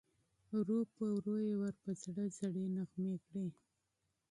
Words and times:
ورو 0.57 0.79
په 0.93 1.03
ورو 1.15 1.35
یې 1.47 1.53
ور 1.59 1.75
په 1.83 1.91
زړه 2.03 2.23
زړې 2.37 2.65
نغمې 2.77 3.15
کړې 3.25 3.47